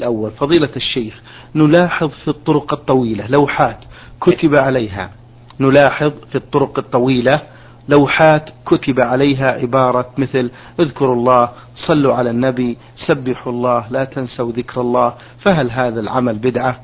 الأول 0.00 0.30
فضيلة 0.30 0.68
الشيخ 0.76 1.22
نلاحظ 1.54 2.08
في 2.10 2.28
الطرق 2.28 2.72
الطويلة 2.72 3.26
لوحات 3.26 3.78
كتب 4.20 4.56
عليها. 4.56 5.10
نلاحظ 5.60 6.12
في 6.30 6.34
الطرق 6.34 6.78
الطويلة 6.78 7.42
لوحات 7.88 8.50
كتب 8.66 9.00
عليها 9.00 9.52
عبارة 9.52 10.10
مثل 10.18 10.50
اذكروا 10.80 11.14
الله 11.14 11.50
صلوا 11.74 12.14
على 12.14 12.30
النبي 12.30 12.78
سبحوا 13.08 13.52
الله 13.52 13.86
لا 13.90 14.04
تنسوا 14.04 14.52
ذكر 14.52 14.80
الله 14.80 15.14
فهل 15.44 15.70
هذا 15.70 16.00
العمل 16.00 16.34
بدعة؟ 16.34 16.80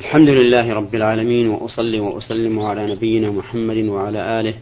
الحمد 0.00 0.28
لله 0.28 0.72
رب 0.74 0.94
العالمين 0.94 1.48
وأصلي 1.48 2.00
وأسلم 2.00 2.60
على 2.60 2.94
نبينا 2.94 3.30
محمد 3.30 3.76
وعلى 3.76 4.40
آله 4.40 4.54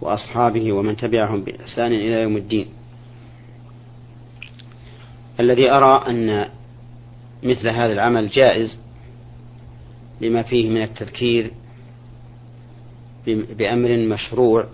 وأصحابه 0.00 0.72
ومن 0.72 0.96
تبعهم 0.96 1.44
بإحسان 1.44 1.92
إلى 1.92 2.22
يوم 2.22 2.36
الدين. 2.36 2.79
الذي 5.40 5.70
أرى 5.70 6.04
أن 6.08 6.48
مثل 7.42 7.68
هذا 7.68 7.92
العمل 7.92 8.28
جائز 8.28 8.78
لما 10.20 10.42
فيه 10.42 10.70
من 10.70 10.82
التذكير 10.82 11.50
بأمر 13.26 13.96
مشروع 13.96 14.66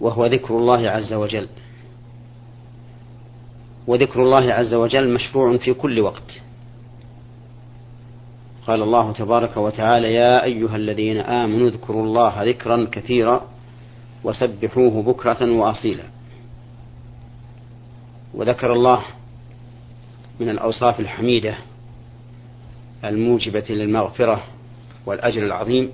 وهو 0.00 0.26
ذكر 0.26 0.58
الله 0.58 0.90
عز 0.90 1.12
وجل. 1.12 1.48
وذكر 3.86 4.22
الله 4.22 4.52
عز 4.52 4.74
وجل 4.74 5.14
مشروع 5.14 5.56
في 5.56 5.74
كل 5.74 6.00
وقت. 6.00 6.40
قال 8.66 8.82
الله 8.82 9.12
تبارك 9.12 9.56
وتعالى 9.56 10.14
يا 10.14 10.44
أيها 10.44 10.76
الذين 10.76 11.18
آمنوا 11.18 11.68
اذكروا 11.68 12.04
الله 12.04 12.42
ذكرا 12.42 12.88
كثيرا 12.92 13.46
وسبحوه 14.24 15.02
بكرة 15.02 15.52
وأصيلا. 15.52 16.04
وذكر 18.34 18.72
الله 18.72 19.02
من 20.40 20.48
الأوصاف 20.48 21.00
الحميدة 21.00 21.58
الموجبة 23.04 23.64
للمغفرة 23.70 24.42
والأجر 25.06 25.46
العظيم. 25.46 25.90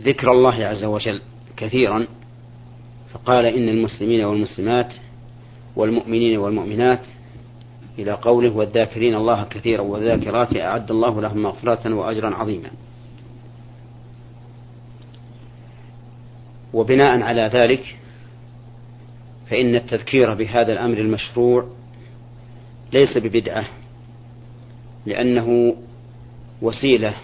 ذكر 0.00 0.32
الله 0.32 0.64
عز 0.64 0.84
وجل 0.84 1.20
كثيرا 1.56 2.06
فقال 3.12 3.46
إن 3.46 3.68
المسلمين 3.68 4.24
والمسلمات 4.24 4.94
والمؤمنين 5.76 6.38
والمؤمنات 6.38 7.06
إلى 7.98 8.12
قوله 8.12 8.50
والذاكرين 8.50 9.14
الله 9.14 9.44
كثيرا 9.44 9.82
والذاكرات 9.82 10.56
أعد 10.56 10.90
الله 10.90 11.20
لهم 11.20 11.42
مغفرة 11.42 11.94
وأجرا 11.94 12.34
عظيما. 12.34 12.70
وبناء 16.74 17.22
على 17.22 17.42
ذلك 17.42 17.97
فإن 19.50 19.74
التذكير 19.74 20.34
بهذا 20.34 20.72
الأمر 20.72 20.98
المشروع 20.98 21.68
ليس 22.92 23.18
ببدعة 23.18 23.68
لأنه 25.06 25.74
وسيلة 26.62 27.14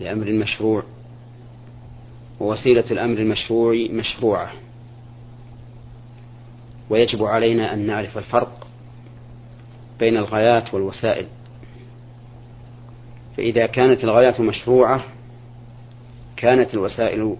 لأمر 0.00 0.32
مشروع 0.32 0.82
ووسيلة 2.40 2.84
الأمر 2.90 3.18
المشروع 3.18 3.86
مشروعة. 3.90 4.52
ويجب 6.90 7.24
علينا 7.24 7.74
أن 7.74 7.86
نعرف 7.86 8.18
الفرق 8.18 8.66
بين 10.00 10.16
الغايات 10.16 10.74
والوسائل. 10.74 11.26
فإذا 13.36 13.66
كانت 13.66 14.04
الغايات 14.04 14.40
مشروعة 14.40 15.04
كانت 16.36 16.74
الوسائل 16.74 17.36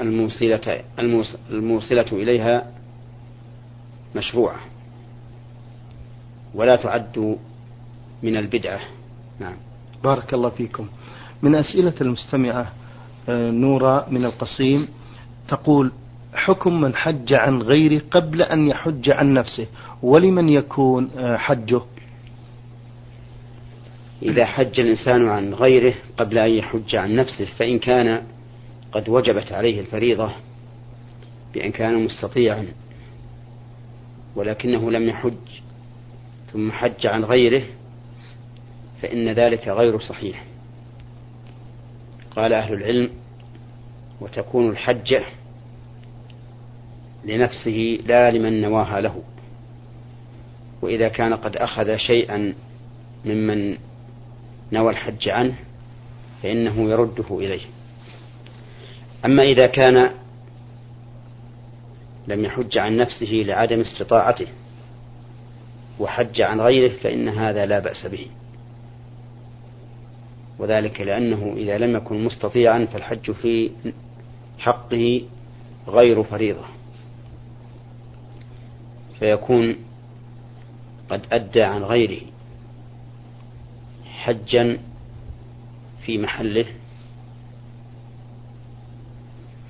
الموصلة, 0.00 0.82
الموصلة 1.50 2.06
إليها 2.12 2.71
مشروعة. 4.16 4.60
ولا 6.54 6.76
تعد 6.76 7.38
من 8.22 8.36
البدعة. 8.36 8.80
نعم. 9.40 9.56
بارك 10.04 10.34
الله 10.34 10.48
فيكم. 10.50 10.88
من 11.42 11.54
أسئلة 11.54 11.94
المستمعة 12.00 12.72
آه، 13.28 13.50
نورا 13.50 14.06
من 14.10 14.24
القصيم 14.24 14.88
تقول 15.48 15.92
حكم 16.34 16.80
من 16.80 16.94
حج 16.94 17.32
عن 17.32 17.62
غيره 17.62 18.02
قبل 18.10 18.42
أن 18.42 18.66
يحج 18.66 19.10
عن 19.10 19.32
نفسه 19.32 19.66
ولمن 20.02 20.48
يكون 20.48 21.10
آه، 21.16 21.36
حجه؟ 21.36 21.80
إذا 24.22 24.44
حج 24.44 24.80
الإنسان 24.80 25.28
عن 25.28 25.54
غيره 25.54 25.94
قبل 26.16 26.38
أن 26.38 26.50
يحج 26.50 26.96
عن 26.96 27.16
نفسه 27.16 27.44
فإن 27.44 27.78
كان 27.78 28.22
قد 28.92 29.08
وجبت 29.08 29.52
عليه 29.52 29.80
الفريضة 29.80 30.30
بأن 31.54 31.72
كان 31.72 32.04
مستطيعا 32.04 32.66
ولكنه 34.36 34.90
لم 34.90 35.08
يحج 35.08 35.60
ثم 36.52 36.72
حج 36.72 37.06
عن 37.06 37.24
غيره 37.24 37.62
فإن 39.02 39.28
ذلك 39.28 39.68
غير 39.68 39.98
صحيح. 40.00 40.44
قال 42.36 42.52
أهل 42.52 42.74
العلم 42.74 43.10
وتكون 44.20 44.70
الحجة 44.70 45.22
لنفسه 47.24 47.98
لا 48.06 48.30
لمن 48.30 48.60
نواها 48.60 49.00
له 49.00 49.22
وإذا 50.82 51.08
كان 51.08 51.34
قد 51.34 51.56
أخذ 51.56 51.96
شيئا 51.96 52.54
ممن 53.24 53.78
نوى 54.72 54.92
الحج 54.92 55.28
عنه 55.28 55.54
فإنه 56.42 56.90
يرده 56.90 57.38
إليه. 57.38 57.62
أما 59.24 59.42
إذا 59.42 59.66
كان 59.66 60.10
لم 62.28 62.44
يحج 62.44 62.78
عن 62.78 62.96
نفسه 62.96 63.32
لعدم 63.46 63.80
استطاعته 63.80 64.46
وحج 66.00 66.40
عن 66.40 66.60
غيره 66.60 66.96
فإن 66.96 67.28
هذا 67.28 67.66
لا 67.66 67.78
بأس 67.78 68.06
به. 68.06 68.26
وذلك 70.58 71.00
لأنه 71.00 71.54
إذا 71.56 71.78
لم 71.78 71.96
يكن 71.96 72.24
مستطيعا 72.24 72.84
فالحج 72.84 73.30
في 73.30 73.70
حقه 74.58 75.22
غير 75.88 76.22
فريضة. 76.22 76.64
فيكون 79.18 79.76
قد 81.08 81.26
أدى 81.32 81.62
عن 81.62 81.82
غيره 81.82 82.20
حجا 84.06 84.78
في 86.06 86.18
محله 86.18 86.66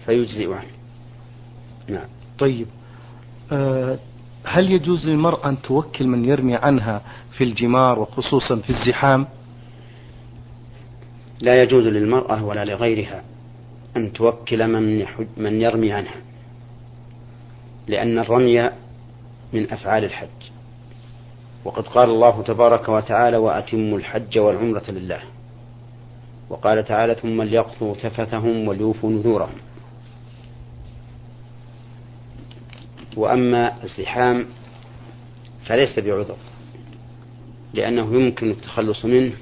فيجزئ 0.07 0.53
عنه. 0.53 0.71
نعم. 1.89 2.09
طيب 2.43 2.67
أه 3.53 3.99
هل 4.45 4.71
يجوز 4.71 5.09
للمرأة 5.09 5.49
أن 5.49 5.63
توكل 5.63 6.07
من 6.07 6.25
يرمي 6.25 6.57
عنها 6.57 7.03
في 7.33 7.45
الجمار 7.45 7.99
وخصوصا 7.99 8.57
في 8.57 8.71
الزحام؟ 8.71 9.27
لا 11.41 11.63
يجوز 11.63 11.85
للمرأة 11.85 12.45
ولا 12.45 12.65
لغيرها 12.65 13.23
أن 13.97 14.13
توكل 14.13 14.69
من, 14.69 15.07
من 15.37 15.61
يرمي 15.61 15.93
عنها 15.93 16.17
لأن 17.89 18.19
الرمي 18.19 18.71
من 19.53 19.73
أفعال 19.73 20.05
الحج. 20.05 20.43
وقد 21.65 21.87
قال 21.87 22.11
الله 22.11 22.43
تبارك 22.43 22.89
وتعالى 22.89 23.37
وأتموا 23.37 23.99
الحج 23.99 24.39
والعمرة 24.39 24.85
لله 24.89 25.21
وقال 26.51 26.85
تعالى 26.85 27.15
ثم 27.15 27.43
ليقضوا 27.43 27.95
تفثهم 27.95 28.69
وليوفوا 28.69 29.11
نذورهم 29.11 29.72
وأما 33.17 33.83
الزحام 33.85 34.47
فليس 35.67 35.99
بعذر 35.99 36.37
لأنه 37.75 38.15
يمكن 38.15 38.51
التخلص 38.51 39.05
منه 39.05 39.33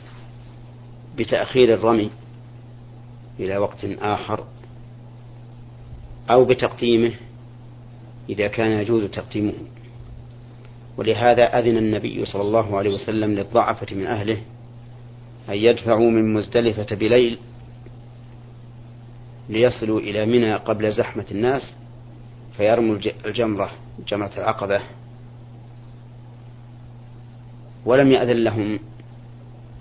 بتأخير 1.19 1.75
الرمي 1.75 2.10
إلى 3.41 3.56
وقت 3.58 3.84
آخر 3.84 4.44
أو 6.31 6.44
بتقديمه 6.44 7.12
إذا 8.28 8.47
كان 8.47 8.70
يجوز 8.70 9.04
تقديمه. 9.04 9.53
ولهذا 10.96 11.58
أذن 11.58 11.76
النبي 11.76 12.25
صلى 12.25 12.43
الله 12.43 12.78
عليه 12.78 12.94
وسلم 12.94 13.31
للضعفة 13.34 13.96
من 13.96 14.06
أهله 14.06 14.37
أن 15.49 15.55
يدفعوا 15.55 16.11
من 16.11 16.34
مزدلفة 16.34 16.96
بليل 16.96 17.38
ليصلوا 19.49 20.00
إلى 20.00 20.26
منى 20.26 20.55
قبل 20.55 20.90
زحمة 20.93 21.26
الناس 21.31 21.75
فيرموا 22.56 22.99
الجمرة 23.26 23.70
جمرة 24.08 24.31
العقبة 24.37 24.81
ولم 27.87 28.12
يأذن 28.12 28.44
لهم 28.44 28.79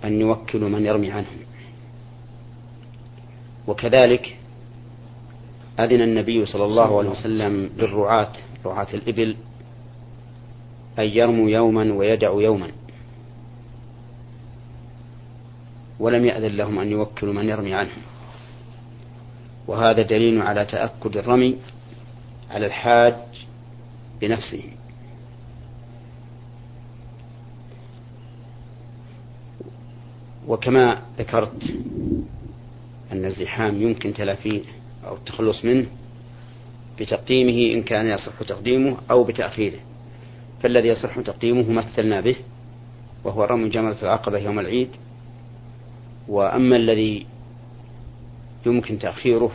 أن 0.04 0.20
يوكلوا 0.20 0.68
من 0.68 0.86
يرمي 0.86 1.10
عنهم. 1.10 1.38
وكذلك 3.66 4.36
أذن 5.80 6.02
النبي 6.02 6.46
صلى 6.46 6.64
الله 6.64 6.98
عليه 6.98 7.10
وسلم 7.10 7.70
للرعاة 7.76 8.32
رعاة 8.66 8.86
الإبل 8.94 9.36
أن 10.98 11.04
يرموا 11.04 11.50
يوما 11.50 11.92
ويدعوا 11.92 12.42
يوما. 12.42 12.70
ولم 16.00 16.24
يأذن 16.24 16.56
لهم 16.56 16.78
أن 16.78 16.90
يوكلوا 16.90 17.34
من 17.34 17.48
يرمي 17.48 17.74
عنهم. 17.74 18.02
وهذا 19.66 20.02
دليل 20.02 20.42
على 20.42 20.64
تأكد 20.64 21.16
الرمي 21.16 21.56
على 22.50 22.66
الحاج 22.66 23.14
بنفسه. 24.20 24.62
وكما 30.48 31.02
ذكرت 31.18 31.64
أن 33.12 33.24
الزحام 33.24 33.82
يمكن 33.82 34.14
تلافيه 34.14 34.62
أو 35.06 35.16
التخلص 35.16 35.64
منه 35.64 35.86
بتقديمه 37.00 37.74
إن 37.74 37.82
كان 37.82 38.06
يصح 38.06 38.42
تقديمه 38.42 38.96
أو 39.10 39.24
بتأخيره. 39.24 39.78
فالذي 40.62 40.88
يصح 40.88 41.20
تقديمه 41.20 41.72
مثلنا 41.72 42.20
به 42.20 42.36
وهو 43.24 43.44
رمي 43.44 43.68
جمرة 43.68 43.96
العقبة 44.02 44.38
يوم 44.38 44.58
العيد. 44.58 44.88
وأما 46.28 46.76
الذي 46.76 47.26
يمكن 48.66 48.98
تأخيره 48.98 49.52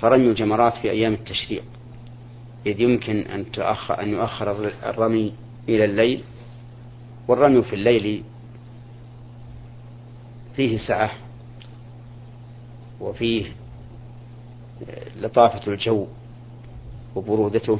فرمي 0.00 0.26
الجمرات 0.26 0.76
في 0.76 0.90
أيام 0.90 1.12
التشريق. 1.12 1.64
إذ 2.68 2.80
يمكن 2.80 3.16
أن 3.16 3.52
تؤخر 3.52 4.02
أن 4.02 4.08
يؤخر 4.08 4.72
الرمي 4.82 5.32
إلى 5.68 5.84
الليل 5.84 6.24
والرمي 7.28 7.62
في 7.62 7.72
الليل 7.72 8.22
فيه 10.56 10.78
سعة 10.78 11.10
وفيه 13.00 13.52
لطافة 15.16 15.72
الجو 15.72 16.06
وبرودته 17.16 17.78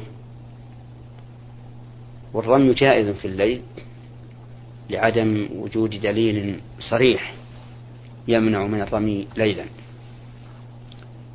والرمي 2.32 2.75
جائز 2.75 3.08
في 3.08 3.25
الليل 3.25 3.62
لعدم 4.90 5.49
وجود 5.55 5.90
دليل 5.90 6.61
صريح 6.90 7.35
يمنع 8.29 8.67
من 8.67 8.81
الرمي 8.81 9.29
ليلا. 9.37 9.64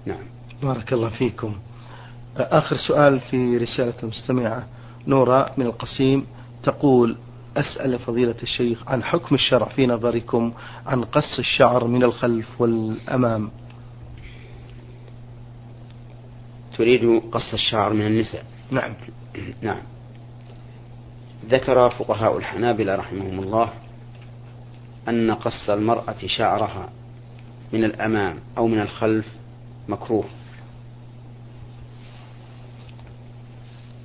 نعم. 0.06 0.24
بارك 0.64 0.94
الله 0.94 1.10
فيكم. 1.10 1.56
آخر 2.38 2.76
سؤال 2.76 3.20
في 3.20 3.58
رسالة 3.58 3.94
المستمعة 4.04 4.68
نورا 5.08 5.50
من 5.58 5.66
القصيم 5.66 6.26
تقول 6.64 7.18
أسأل 7.58 8.00
فضيلة 8.00 8.36
الشيخ 8.44 8.88
عن 8.88 9.04
حكم 9.04 9.36
الشرع 9.36 9.66
في 9.66 9.88
نظركم 9.88 10.54
عن 10.86 11.04
قص 11.04 11.40
الشعر 11.40 11.88
من 11.88 12.04
الخلف 12.04 12.62
والأمام. 12.62 13.52
تريد 16.78 17.22
قص 17.32 17.54
الشعر 17.54 17.94
من 17.94 18.08
النساء؟ 18.08 18.46
نعم. 18.72 18.94
نعم. 19.62 19.82
ذكر 21.50 21.90
فقهاء 21.90 22.38
الحنابلة 22.38 22.96
رحمهم 22.96 23.40
الله 23.40 23.70
أن 25.10 25.32
قص 25.32 25.70
المرأة 25.70 26.28
شعرها 26.28 26.90
من 27.74 27.84
الأمام 27.84 28.40
أو 28.58 28.68
من 28.68 28.80
الخلف 28.80 29.28
مكروه. 29.88 30.26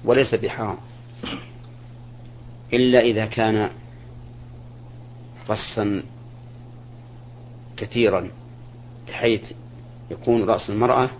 وليس 0.09 0.35
بحرام. 0.35 0.77
إلا 2.73 3.01
إذا 3.01 3.27
كان 3.27 3.71
قصا 5.49 6.03
كثيرا 7.77 8.31
بحيث 9.09 9.53
يكون 10.11 10.45
رأس 10.45 10.71
المرأة 10.71 11.11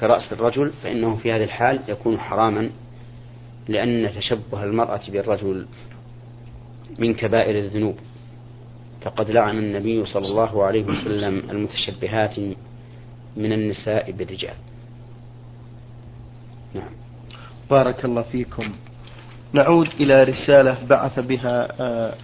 كرأس 0.00 0.32
الرجل 0.32 0.72
فإنه 0.82 1.16
في 1.16 1.32
هذه 1.32 1.44
الحال 1.44 1.80
يكون 1.88 2.18
حراما 2.18 2.70
لأن 3.68 4.10
تشبه 4.14 4.64
المرأة 4.64 5.00
بالرجل 5.08 5.66
من 6.98 7.14
كبائر 7.14 7.58
الذنوب. 7.58 7.96
فقد 9.00 9.30
لعن 9.30 9.58
النبي 9.58 10.06
صلى 10.06 10.26
الله 10.26 10.64
عليه 10.64 10.84
وسلم 10.84 11.50
المتشبهات 11.50 12.38
من 13.36 13.52
النساء 13.52 14.10
بالرجال. 14.12 14.54
نعم. 16.74 17.07
بارك 17.70 18.04
الله 18.04 18.22
فيكم. 18.22 18.72
نعود 19.52 19.88
إلى 20.00 20.22
رسالة 20.22 20.76
بعث 20.86 21.18
بها 21.18 21.68
آه، 21.80 22.14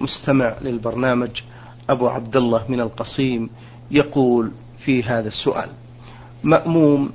مستمع 0.00 0.56
للبرنامج 0.60 1.30
أبو 1.90 2.08
عبد 2.08 2.36
الله 2.36 2.64
من 2.68 2.80
القصيم 2.80 3.50
يقول 3.90 4.52
في 4.84 5.02
هذا 5.02 5.28
السؤال. 5.28 5.68
مأموم 6.44 7.12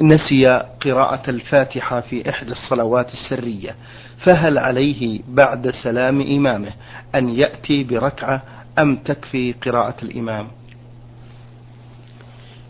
نسي 0.00 0.46
قراءة 0.80 1.30
الفاتحة 1.30 2.00
في 2.00 2.30
إحدى 2.30 2.52
الصلوات 2.52 3.12
السرية 3.12 3.76
فهل 4.18 4.58
عليه 4.58 5.20
بعد 5.28 5.70
سلام 5.70 6.20
إمامه 6.20 6.72
أن 7.14 7.28
يأتي 7.28 7.84
بركعة 7.84 8.42
أم 8.78 8.96
تكفي 8.96 9.52
قراءة 9.52 9.94
الإمام؟ 10.02 10.48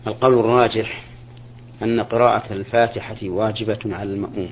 القول 0.06 0.38
الراجح 0.38 1.02
أن 1.82 2.00
قراءة 2.00 2.52
الفاتحة 2.52 3.16
واجبة 3.22 3.78
على 3.84 4.12
المأموم. 4.14 4.50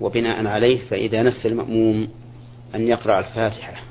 وبناء 0.00 0.46
عليه 0.46 0.78
فإذا 0.78 1.22
نس 1.22 1.46
المأموم 1.46 2.08
أن 2.74 2.88
يقرأ 2.88 3.18
الفاتحة 3.18 3.82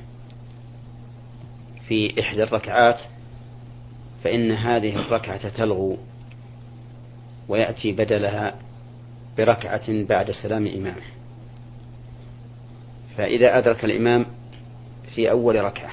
في 1.87 2.21
إحدى 2.21 2.43
الركعات 2.43 2.99
فإن 4.23 4.51
هذه 4.51 4.95
الركعة 4.95 5.49
تلغو 5.49 5.97
ويأتي 7.47 7.91
بدلها 7.91 8.55
بركعة 9.37 10.05
بعد 10.05 10.31
سلام 10.31 10.67
إمامه. 10.67 11.05
فإذا 13.17 13.57
أدرك 13.57 13.85
الإمام 13.85 14.25
في 15.15 15.31
أول 15.31 15.63
ركعة 15.63 15.91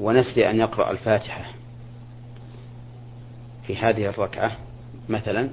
ونسي 0.00 0.50
أن 0.50 0.60
يقرأ 0.60 0.90
الفاتحة 0.90 1.59
في 3.66 3.76
هذه 3.76 4.06
الركعة 4.06 4.56
مثلا 5.08 5.50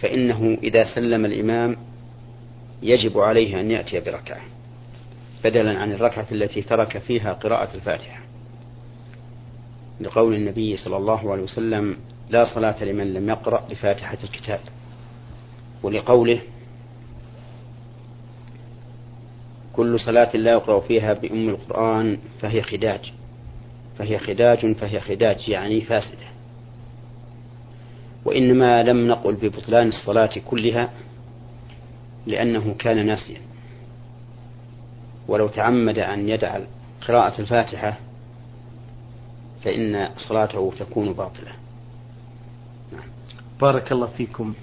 فإنه 0.00 0.58
إذا 0.62 0.94
سلم 0.94 1.24
الإمام 1.24 1.76
يجب 2.82 3.18
عليه 3.18 3.60
أن 3.60 3.70
يأتي 3.70 4.00
بركعة 4.00 4.40
بدلا 5.44 5.78
عن 5.78 5.92
الركعة 5.92 6.26
التي 6.32 6.62
ترك 6.62 6.98
فيها 6.98 7.32
قراءة 7.32 7.74
الفاتحة. 7.74 8.20
لقول 10.00 10.34
النبي 10.34 10.76
صلى 10.76 10.96
الله 10.96 11.32
عليه 11.32 11.42
وسلم 11.42 11.96
لا 12.30 12.44
صلاة 12.54 12.84
لمن 12.84 13.14
لم 13.14 13.28
يقرأ 13.28 13.66
بفاتحة 13.70 14.18
الكتاب. 14.24 14.60
ولقوله 15.82 16.40
كل 19.72 20.00
صلاة 20.00 20.36
لا 20.36 20.52
يقرأ 20.52 20.80
فيها 20.80 21.12
بأم 21.12 21.48
القرآن 21.48 22.18
فهي 22.40 22.62
خداج. 22.62 23.12
فهي 23.98 24.18
خداج 24.18 24.72
فهي 24.74 25.00
خداج 25.00 25.48
يعني 25.48 25.80
فاسدة. 25.80 26.27
وإنما 28.28 28.82
لم 28.82 29.08
نقل 29.08 29.34
ببطلان 29.34 29.88
الصلاة 29.88 30.30
كلها 30.46 30.90
لأنه 32.26 32.74
كان 32.78 33.06
ناسيا. 33.06 33.40
ولو 35.28 35.48
تعمد 35.48 35.98
أن 35.98 36.28
يدع 36.28 36.58
قراءة 37.08 37.40
الفاتحة 37.40 37.98
فإن 39.64 40.08
صلاته 40.16 40.72
تكون 40.78 41.12
باطلة. 41.12 41.52
نعم. 42.92 43.02
بارك 43.60 43.92
الله 43.92 44.06
فيكم. 44.06 44.54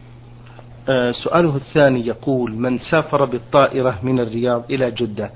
آه 0.90 1.12
سؤاله 1.12 1.56
الثاني 1.56 2.08
يقول 2.08 2.52
من 2.52 2.80
سافر 2.80 3.26
بالطائرة 3.26 4.00
من 4.04 4.20
الرياض 4.20 4.72
إلى 4.72 4.92
جدة 4.92 5.32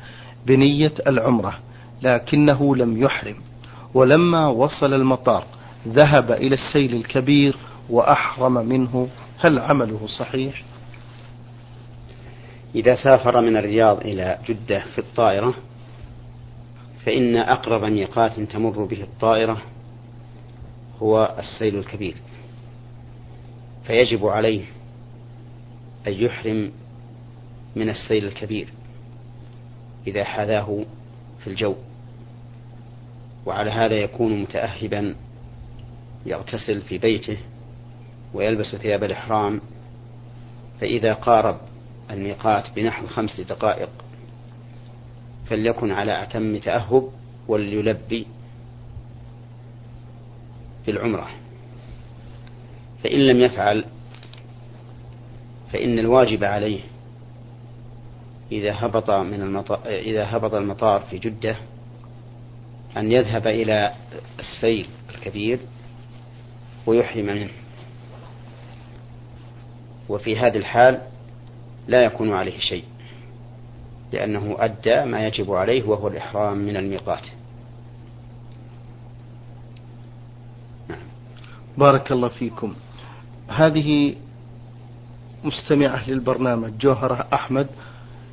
بنية 0.45 0.93
العمرة 1.07 1.59
لكنه 2.01 2.75
لم 2.75 3.03
يحرم 3.03 3.35
ولما 3.93 4.47
وصل 4.47 4.93
المطار 4.93 5.43
ذهب 5.87 6.31
إلى 6.31 6.55
السيل 6.55 6.95
الكبير 6.95 7.55
وأحرم 7.89 8.53
منه 8.53 9.09
هل 9.39 9.59
عمله 9.59 10.07
صحيح؟ 10.19 10.63
إذا 12.75 12.95
سافر 13.03 13.41
من 13.41 13.57
الرياض 13.57 13.99
إلى 13.99 14.37
جدة 14.49 14.83
في 14.95 14.99
الطائرة 14.99 15.53
فإن 17.05 17.35
أقرب 17.35 17.83
ميقات 17.83 18.39
تمر 18.39 18.83
به 18.83 19.03
الطائرة 19.03 19.61
هو 21.01 21.35
السيل 21.39 21.77
الكبير. 21.77 22.15
فيجب 23.87 24.25
عليه 24.25 24.65
أن 26.07 26.13
يحرم 26.13 26.71
من 27.75 27.89
السيل 27.89 28.25
الكبير 28.25 28.69
إذا 30.07 30.23
حذاه 30.23 30.85
في 31.39 31.47
الجو. 31.47 31.75
وعلى 33.45 33.71
هذا 33.71 33.95
يكون 33.95 34.41
متأهبا 34.41 35.15
يغتسل 36.25 36.81
في 36.81 36.97
بيته 36.97 37.37
ويلبس 38.33 38.75
ثياب 38.75 39.03
الإحرام 39.03 39.61
فإذا 40.81 41.13
قارب 41.13 41.57
الميقات 42.11 42.63
بنحو 42.75 43.07
خمس 43.07 43.41
دقائق 43.41 43.89
فليكن 45.49 45.91
على 45.91 46.23
أتم 46.23 46.57
تأهب 46.57 47.09
وليلبي 47.47 48.27
في 50.85 50.91
العمرة. 50.91 51.27
فإن 53.03 53.27
لم 53.27 53.41
يفعل 53.41 53.85
فإن 55.73 55.99
الواجب 55.99 56.43
عليه 56.43 56.79
إذا 58.51 58.85
هبط 58.85 59.09
من 59.09 59.41
المطار 59.41 59.79
إذا 59.85 60.37
هبط 60.37 60.53
المطار 60.53 61.01
في 61.01 61.17
جدة 61.17 61.55
أن 62.97 63.11
يذهب 63.11 63.47
إلى 63.47 63.93
السيل 64.39 64.87
الكبير 65.09 65.59
ويحرم 66.85 67.25
منه. 67.25 67.49
وفي 70.09 70.37
هذه 70.37 70.57
الحال 70.57 71.01
لا 71.87 72.03
يكون 72.03 72.33
عليه 72.33 72.59
شيء 72.59 72.83
لأنه 74.13 74.55
أدى 74.59 75.05
ما 75.05 75.27
يجب 75.27 75.51
عليه 75.51 75.83
وهو 75.83 76.07
الإحرام 76.07 76.57
من 76.57 76.77
الميقات. 76.77 77.23
نعم. 80.89 80.99
بارك 81.77 82.11
الله 82.11 82.27
فيكم. 82.27 82.75
هذه 83.47 84.15
مستمعة 85.43 86.09
للبرنامج 86.09 86.77
جوهرة 86.77 87.27
أحمد. 87.33 87.67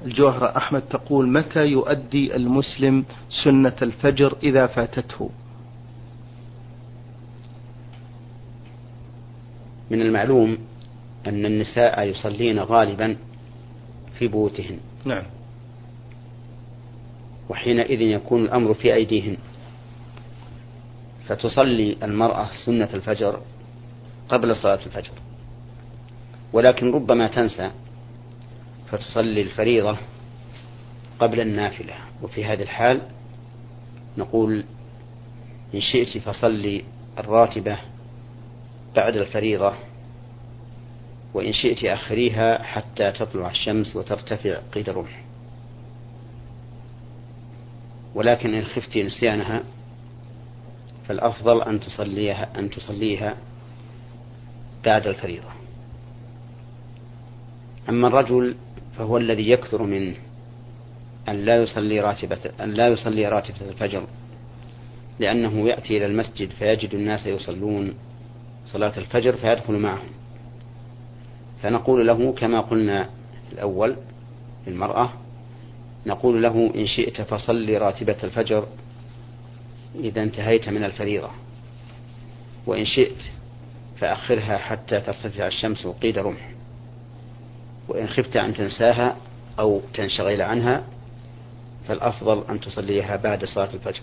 الجوهرة 0.04 0.56
أحمد 0.56 0.80
تقول 0.80 1.28
متى 1.28 1.66
يؤدي 1.66 2.36
المسلم 2.36 3.04
سنة 3.44 3.76
الفجر 3.82 4.36
إذا 4.42 4.66
فاتته؟ 4.66 5.30
من 9.90 10.02
المعلوم 10.02 10.58
أن 11.26 11.46
النساء 11.46 12.02
يصلين 12.02 12.58
غالبا 12.58 13.16
في 14.18 14.28
بيوتهن. 14.28 14.78
نعم. 15.04 15.24
وحينئذ 17.48 18.00
يكون 18.00 18.44
الأمر 18.44 18.74
في 18.74 18.94
أيديهن. 18.94 19.36
فتصلي 21.28 21.96
المرأة 22.02 22.48
سنة 22.66 22.88
الفجر 22.94 23.40
قبل 24.28 24.56
صلاة 24.56 24.80
الفجر. 24.86 25.12
ولكن 26.52 26.92
ربما 26.92 27.28
تنسى 27.28 27.70
فتصلي 28.90 29.42
الفريضة 29.42 29.96
قبل 31.18 31.40
النافلة. 31.40 31.94
وفي 32.22 32.44
هذه 32.44 32.62
الحال 32.62 33.02
نقول 34.18 34.64
إن 35.74 35.80
شئت 35.80 36.18
فصلي 36.18 36.84
الراتبة 37.18 37.78
بعد 38.96 39.16
الفريضة 39.16 39.74
وإن 41.34 41.52
شئت 41.52 41.84
أخريها 41.84 42.62
حتى 42.62 43.12
تطلع 43.12 43.50
الشمس 43.50 43.96
وترتفع 43.96 44.60
قيد 44.72 44.88
الرمح. 44.88 45.22
ولكن 48.14 48.54
إن 48.54 48.64
خفت 48.64 48.96
نسيانها 48.96 49.62
فالأفضل 51.08 51.62
أن 51.62 51.80
تصليها 51.80 52.58
أن 52.58 52.70
تصليها 52.70 53.36
بعد 54.84 55.06
الفريضة. 55.06 55.48
أما 57.88 58.08
الرجل 58.08 58.54
فهو 58.98 59.16
الذي 59.16 59.50
يكثر 59.50 59.82
منه 59.82 60.14
أن 61.28 61.36
لا 61.36 61.56
يصلي 61.56 62.00
راتبة 62.00 62.38
أن 62.60 62.70
لا 62.70 62.88
يصلي 62.88 63.28
راتبة 63.28 63.70
الفجر 63.70 64.06
لأنه 65.18 65.68
يأتي 65.68 65.96
إلى 65.96 66.06
المسجد 66.06 66.50
فيجد 66.50 66.94
الناس 66.94 67.26
يصلون 67.26 67.94
صلاة 68.66 68.92
الفجر 68.98 69.36
فيدخل 69.36 69.78
معهم. 69.78 70.08
فنقول 71.62 72.06
له 72.06 72.32
كما 72.32 72.60
قلنا 72.60 73.08
الأول 73.52 73.96
للمرأة 74.66 75.12
نقول 76.06 76.42
له 76.42 76.70
إن 76.74 76.86
شئت 76.86 77.22
فصلي 77.22 77.78
راتبة 77.78 78.16
الفجر 78.24 78.66
إذا 79.94 80.22
انتهيت 80.22 80.68
من 80.68 80.84
الفريضة 80.84 81.30
وإن 82.66 82.84
شئت 82.84 83.16
فأخرها 83.98 84.58
حتى 84.58 85.00
ترتفع 85.00 85.46
الشمس 85.46 85.86
وقيد 85.86 86.18
رمح 86.18 86.50
وإن 87.88 88.08
خفت 88.08 88.36
أن 88.36 88.54
تنساها 88.54 89.16
أو 89.58 89.80
تنشغل 89.94 90.42
عنها 90.42 90.84
فالأفضل 91.88 92.44
أن 92.50 92.60
تصليها 92.60 93.16
بعد 93.16 93.44
صلاة 93.44 93.68
الفجر. 93.74 94.02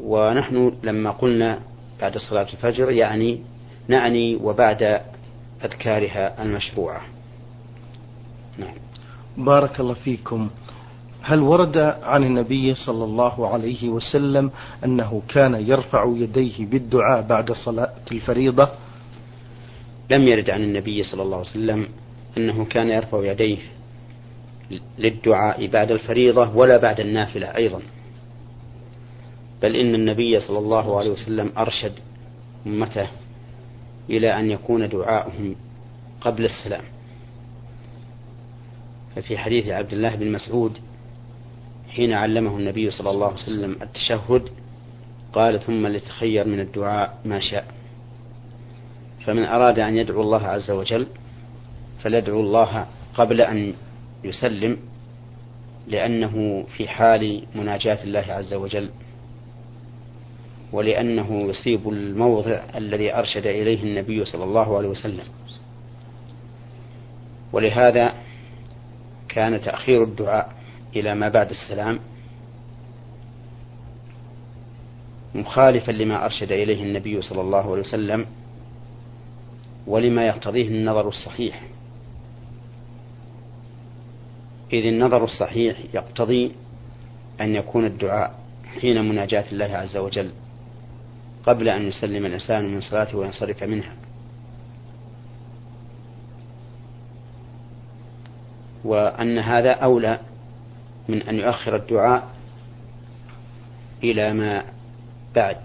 ونحن 0.00 0.72
لما 0.82 1.10
قلنا 1.10 1.58
بعد 2.00 2.18
صلاة 2.18 2.46
الفجر 2.52 2.90
يعني 2.90 3.40
نعني 3.88 4.36
وبعد 4.36 5.02
أذكارها 5.64 6.42
المشروعة. 6.42 7.00
نعم. 8.58 8.74
بارك 9.36 9.80
الله 9.80 9.94
فيكم. 9.94 10.50
هل 11.22 11.40
ورد 11.40 11.76
عن 12.02 12.24
النبي 12.24 12.74
صلى 12.74 13.04
الله 13.04 13.48
عليه 13.48 13.88
وسلم 13.88 14.50
أنه 14.84 15.22
كان 15.28 15.54
يرفع 15.54 16.12
يديه 16.16 16.66
بالدعاء 16.66 17.22
بعد 17.22 17.52
صلاة 17.52 17.92
الفريضة؟ 18.12 18.68
لم 20.10 20.28
يرد 20.28 20.50
عن 20.50 20.62
النبي 20.62 21.02
صلى 21.02 21.22
الله 21.22 21.36
عليه 21.36 21.50
وسلم 21.50 21.88
أنه 22.36 22.64
كان 22.64 22.88
يرفع 22.88 23.30
يديه 23.30 23.58
للدعاء 24.98 25.66
بعد 25.66 25.90
الفريضة 25.90 26.56
ولا 26.56 26.76
بعد 26.76 27.00
النافلة 27.00 27.46
أيضا. 27.46 27.80
بل 29.62 29.76
إن 29.76 29.94
النبي 29.94 30.40
صلى 30.40 30.58
الله 30.58 30.98
عليه 30.98 31.10
وسلم 31.10 31.52
أرشد 31.58 31.92
أمته 32.66 33.08
إلى 34.10 34.38
أن 34.38 34.50
يكون 34.50 34.88
دعاؤهم 34.88 35.54
قبل 36.20 36.44
السلام. 36.44 36.84
ففي 39.16 39.38
حديث 39.38 39.68
عبد 39.68 39.92
الله 39.92 40.16
بن 40.16 40.32
مسعود 40.32 40.78
حين 41.88 42.12
علمه 42.12 42.56
النبي 42.58 42.90
صلى 42.90 43.10
الله 43.10 43.26
عليه 43.26 43.42
وسلم 43.42 43.82
التشهد 43.82 44.48
قال 45.32 45.60
ثم 45.60 45.86
لتخير 45.86 46.46
من 46.46 46.60
الدعاء 46.60 47.18
ما 47.24 47.40
شاء. 47.40 47.66
فمن 49.24 49.44
أراد 49.44 49.78
أن 49.78 49.96
يدعو 49.96 50.22
الله 50.22 50.46
عز 50.46 50.70
وجل 50.70 51.06
فليدعو 52.02 52.40
الله 52.40 52.86
قبل 53.14 53.40
أن 53.40 53.74
يسلم 54.24 54.78
لأنه 55.88 56.64
في 56.76 56.88
حال 56.88 57.42
مناجاة 57.54 58.04
الله 58.04 58.24
عز 58.28 58.54
وجل. 58.54 58.90
ولأنه 60.72 61.42
يصيب 61.50 61.88
الموضع 61.88 62.62
الذي 62.74 63.14
أرشد 63.14 63.46
إليه 63.46 63.82
النبي 63.82 64.24
صلى 64.24 64.44
الله 64.44 64.76
عليه 64.76 64.88
وسلم. 64.88 65.24
ولهذا 67.52 68.14
كان 69.28 69.60
تأخير 69.60 70.04
الدعاء 70.04 70.52
إلى 70.96 71.14
ما 71.14 71.28
بعد 71.28 71.50
السلام 71.50 71.98
مخالفا 75.34 75.92
لما 75.92 76.24
أرشد 76.24 76.52
إليه 76.52 76.82
النبي 76.82 77.22
صلى 77.22 77.40
الله 77.40 77.70
عليه 77.72 77.80
وسلم 77.80 78.26
ولما 79.86 80.26
يقتضيه 80.26 80.68
النظر 80.68 81.08
الصحيح. 81.08 81.62
إذ 84.72 84.86
النظر 84.86 85.24
الصحيح 85.24 85.78
يقتضي 85.94 86.52
أن 87.40 87.54
يكون 87.54 87.86
الدعاء 87.86 88.34
حين 88.80 89.08
مناجاة 89.08 89.44
الله 89.52 89.76
عز 89.76 89.96
وجل. 89.96 90.32
قبل 91.46 91.68
أن 91.68 91.88
يسلم 91.88 92.26
الإنسان 92.26 92.74
من 92.74 92.80
صلاته 92.80 93.18
وينصرف 93.18 93.62
منها. 93.62 93.96
وأن 98.84 99.38
هذا 99.38 99.72
أولى 99.72 100.20
من 101.08 101.22
أن 101.22 101.38
يؤخر 101.38 101.76
الدعاء 101.76 102.28
إلى 104.04 104.32
ما 104.32 104.64
بعد 105.34 105.56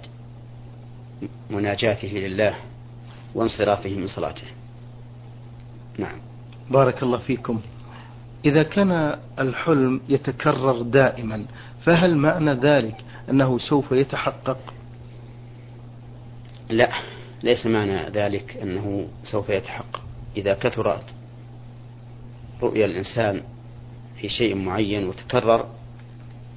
مناجاته 1.49 2.07
لله 2.07 2.55
وانصرافه 3.35 3.89
من 3.89 4.07
صلاته. 4.07 4.47
نعم. 5.97 6.17
بارك 6.69 7.03
الله 7.03 7.17
فيكم. 7.17 7.61
إذا 8.45 8.63
كان 8.63 9.17
الحلم 9.39 10.01
يتكرر 10.09 10.81
دائما 10.81 11.45
فهل 11.85 12.17
معنى 12.17 12.53
ذلك 12.53 12.95
أنه 13.29 13.57
سوف 13.57 13.91
يتحقق؟ 13.91 14.57
لا 16.69 16.91
ليس 17.43 17.65
معنى 17.65 18.09
ذلك 18.09 18.57
أنه 18.57 19.07
سوف 19.23 19.49
يتحقق. 19.49 20.01
إذا 20.37 20.53
كثرت 20.53 21.05
رؤيا 22.61 22.85
الإنسان 22.85 23.41
في 24.21 24.29
شيء 24.29 24.55
معين 24.55 25.07
وتكرر 25.07 25.67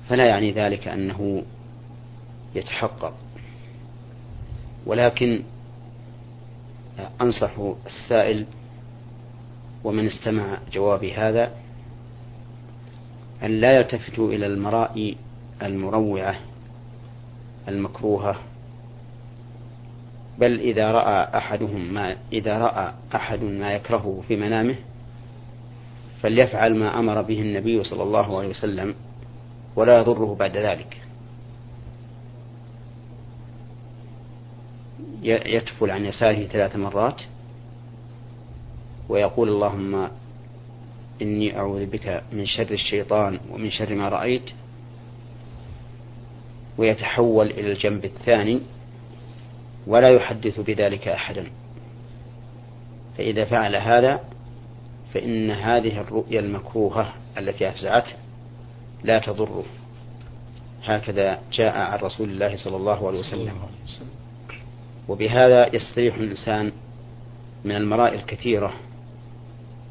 فلا 0.09 0.27
يعني 0.27 0.53
ذلك 0.53 0.89
أنه 0.89 1.43
يتحقق. 2.55 3.15
ولكن 4.87 5.43
أنصح 7.21 7.51
السائل 7.87 8.47
ومن 9.85 10.07
استمع 10.07 10.59
جوابي 10.73 11.13
هذا 11.13 11.55
أن 13.43 13.61
لا 13.61 13.73
يلتفتوا 13.77 14.33
إلى 14.33 14.47
المرائي 14.47 15.17
المروعة 15.63 16.37
المكروهة 17.69 18.41
بل 20.41 20.61
إذا 20.61 20.93
رأى 20.93 21.39
أحدهم 21.39 21.95
ما 21.95 22.17
إذا 22.33 22.59
رأى 22.59 22.93
أحد 23.15 23.43
ما 23.43 23.73
يكرهه 23.73 24.23
في 24.29 24.37
منامه 24.37 24.77
فليفعل 26.23 26.75
ما 26.75 26.99
أمر 26.99 27.23
به 27.23 27.41
النبي 27.41 27.85
صلى 27.85 28.03
الله 28.03 28.39
عليه 28.39 28.49
وسلم 28.49 28.95
ولا 29.77 29.99
يضره 29.99 30.35
بعد 30.35 30.57
ذلك. 30.57 31.01
يتفل 35.23 35.91
عن 35.91 36.05
يساره 36.05 36.45
ثلاث 36.47 36.77
مرات 36.77 37.23
ويقول 39.09 39.49
اللهم 39.49 40.09
إني 41.23 41.59
أعوذ 41.59 41.87
بك 41.87 42.23
من 42.33 42.47
شر 42.47 42.71
الشيطان 42.71 43.41
ومن 43.51 43.71
شر 43.71 43.95
ما 43.95 44.09
رأيت 44.09 44.51
ويتحول 46.79 47.47
إلى 47.51 47.73
الجنب 47.73 48.05
الثاني 48.05 48.61
ولا 49.87 50.09
يحدث 50.09 50.61
بذلك 50.61 51.09
أحدا. 51.09 51.47
فإذا 53.19 53.45
فعل 53.45 53.77
هذا 53.77 54.21
فإن 55.15 55.51
هذه 55.51 56.01
الرؤيا 56.01 56.41
المكروهة 56.41 57.13
التي 57.39 57.69
أفزعته 57.69 58.13
لا 59.05 59.19
تضره 59.19 59.65
هكذا 60.85 61.39
جاء 61.53 61.79
عن 61.79 61.99
رسول 61.99 62.31
الله 62.31 62.57
صلى 62.57 62.77
الله 62.77 63.09
عليه 63.09 63.19
وسلم. 63.19 63.55
وبهذا 65.09 65.77
يستريح 65.77 66.15
الإنسان 66.15 66.73
من 67.65 67.77
المراء 67.77 68.15
الكثيرة 68.15 68.73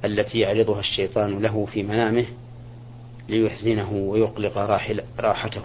التي 0.05 0.39
يعرضها 0.39 0.79
الشيطان 0.79 1.41
له 1.41 1.65
في 1.65 1.83
منامه 1.83 2.25
ليحزنه 3.29 3.91
ويقلق 3.91 4.57
راحته. 5.19 5.61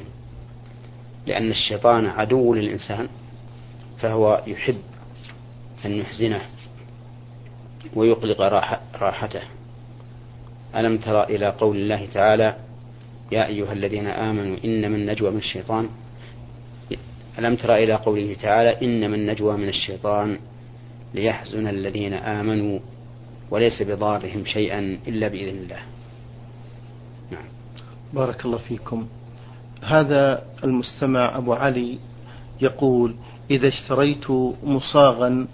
لأن 1.27 1.51
الشيطان 1.51 2.07
عدو 2.07 2.55
للإنسان. 2.55 3.09
فهو 4.05 4.43
يحب 4.47 4.79
أن 5.85 5.93
يحزنه 5.93 6.41
ويقلق 7.95 8.41
راحته. 9.01 9.41
ألم 10.77 10.99
ترى 10.99 11.23
إلى 11.25 11.49
قول 11.49 11.77
الله 11.77 12.07
تعالى 12.07 12.57
يا 13.33 13.47
أيها 13.47 13.73
الذين 13.73 14.07
آمنوا 14.07 14.57
إنما 14.65 14.97
النجوى 14.97 15.31
من 15.31 15.39
الشيطان. 15.39 15.89
ألم 17.39 17.57
ترى 17.57 17.85
إلى 17.85 17.95
قوله 17.95 18.37
تعالى 18.43 18.83
إنما 18.83 19.17
النجوى 19.17 19.57
من 19.57 19.69
الشيطان 19.69 20.39
ليحزن 21.15 21.69
الذين 21.69 22.15
آمنوا 22.15 22.79
وليس 23.51 23.83
بضارهم 23.83 24.45
شيئا 24.45 24.99
إلا 25.09 25.29
بإذن 25.29 25.59
الله. 25.59 25.83
نعم. 27.31 27.45
بارك 28.13 28.45
الله 28.45 28.59
فيكم. 28.59 29.07
هذا 29.83 30.45
المستمع 30.65 31.39
أبو 31.39 31.53
علي 31.53 31.99
يقول 32.61 33.15
إذا 33.51 33.69
اشتريت 33.69 34.31
مصاغا 34.65 35.47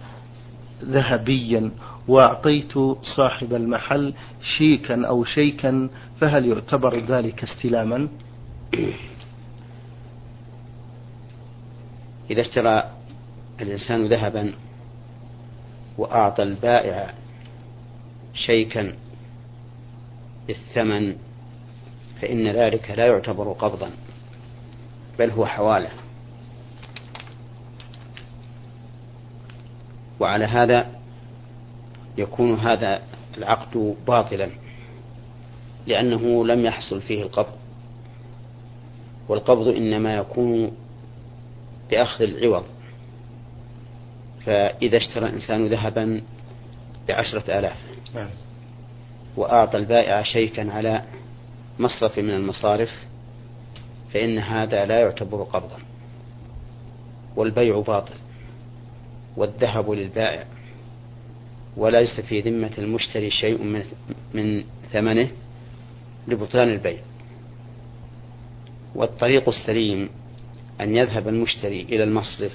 ذهبيا 0.85 1.71
وأعطيت 2.09 2.73
صاحب 3.17 3.55
المحل 3.55 4.15
شيكا 4.59 5.07
أو 5.07 5.25
شيكا 5.25 5.89
فهل 6.21 6.47
يعتبر 6.47 6.99
ذلك 6.99 7.43
استلاما؟ 7.43 8.09
إذا 12.31 12.41
اشترى 12.41 12.91
الإنسان 13.61 14.07
ذهبا 14.07 14.53
وأعطى 15.99 16.43
البائع 16.43 17.15
شيكا 18.35 18.95
بالثمن 20.47 21.17
فإن 22.23 22.49
ذلك 22.49 22.91
لا 22.91 23.07
يعتبر 23.07 23.53
قبضا 23.53 23.91
بل 25.19 25.31
هو 25.31 25.47
حوالة. 25.47 25.91
وعلى 30.21 30.45
هذا 30.45 30.87
يكون 32.19 32.55
هذا 32.55 33.03
العقد 33.39 33.97
باطلا 34.07 34.51
لأنه 35.87 36.47
لم 36.47 36.65
يحصل 36.65 37.01
فيه 37.01 37.23
القبض. 37.23 37.55
والقبض 39.29 39.69
إنما 39.69 40.17
يكون 40.17 40.73
بأخذ 41.91 42.25
العوض. 42.25 42.65
فإذا 44.47 44.97
اشترى 44.97 45.27
الإنسان 45.27 45.67
ذهبا 45.67 46.23
بعشرة 47.09 47.59
آلاف 47.59 47.77
نعم. 48.15 48.29
وأعطى 49.37 49.79
البائع 49.79 50.23
شيكا 50.23 50.73
على 50.73 51.03
مصرف 51.79 52.19
من 52.19 52.31
المصارف 52.31 52.91
فإن 54.13 54.39
هذا 54.39 54.87
لا 54.87 55.01
يعتبر 55.01 55.43
قبضا 55.43 55.79
والبيع 57.37 57.81
باطل. 57.81 58.15
والذهب 59.37 59.91
للبائع. 59.91 60.45
وليس 61.77 62.21
في 62.21 62.41
ذمة 62.41 62.73
المشتري 62.79 63.31
شيء 63.31 63.63
من 63.63 63.83
من 64.35 64.65
ثمنه 64.93 65.29
لبطلان 66.29 66.69
البيع. 66.69 66.99
والطريق 68.95 69.49
السليم 69.49 70.09
أن 70.81 70.97
يذهب 70.97 71.29
المشتري 71.29 71.83
إلى 71.83 72.05
المصرف 72.05 72.53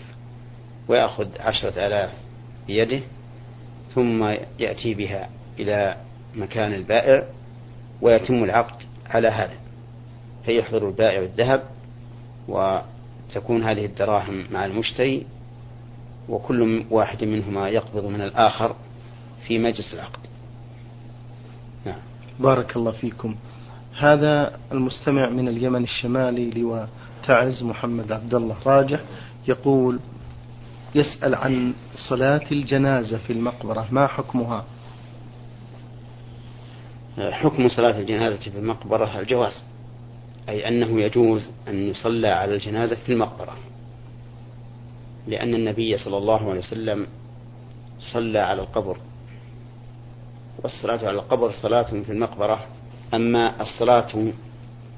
ويأخذ 0.87 1.27
عشرة 1.39 1.87
آلاف 1.87 2.11
بيده 2.67 3.01
ثم 3.95 4.23
يأتي 4.59 4.93
بها 4.93 5.29
إلى 5.59 5.97
مكان 6.35 6.73
البائع 6.73 7.27
ويتم 8.01 8.43
العقد 8.43 8.83
على 9.09 9.27
هذا. 9.27 9.53
فيحضر 10.45 10.87
البائع 10.87 11.21
الذهب 11.21 11.63
وتكون 12.47 13.63
هذه 13.63 13.85
الدراهم 13.85 14.45
مع 14.51 14.65
المشتري 14.65 15.25
وكل 16.29 16.85
واحد 16.89 17.23
منهما 17.23 17.69
يقبض 17.69 18.05
من 18.05 18.21
الآخر 18.21 18.75
في 19.47 19.59
مجلس 19.59 19.93
العقد. 19.93 20.19
نعم. 21.85 21.99
بارك 22.39 22.75
الله 22.75 22.91
فيكم. 22.91 23.35
هذا 23.97 24.59
المستمع 24.71 25.29
من 25.29 25.47
اليمن 25.47 25.83
الشمالي 25.83 26.51
لواء 26.51 26.89
تعز 27.27 27.63
محمد 27.63 28.11
عبد 28.11 28.35
الله 28.35 28.55
راجح 28.65 28.99
يقول 29.47 29.99
يسأل 30.95 31.35
عن 31.35 31.73
صلاة 32.09 32.41
الجنازة 32.51 33.17
في 33.17 33.33
المقبرة 33.33 33.87
ما 33.91 34.07
حكمها؟ 34.07 34.65
حكم 37.17 37.67
صلاة 37.69 37.99
الجنازة 37.99 38.39
في 38.39 38.57
المقبرة 38.57 39.19
الجواز 39.19 39.63
أي 40.49 40.67
أنه 40.67 41.01
يجوز 41.01 41.49
أن 41.67 41.87
يصلى 41.87 42.27
على 42.27 42.55
الجنازة 42.55 42.95
في 42.95 43.11
المقبرة. 43.11 43.57
لأن 45.27 45.55
النبي 45.55 45.97
صلى 45.97 46.17
الله 46.17 46.49
عليه 46.49 46.59
وسلم 46.59 47.07
صلى 47.99 48.39
على 48.39 48.61
القبر. 48.61 48.97
والصلاة 50.63 50.97
على 50.97 51.11
القبر 51.11 51.51
صلاة 51.51 51.83
في 52.03 52.11
المقبرة. 52.11 52.65
أما 53.13 53.61
الصلاة 53.61 54.33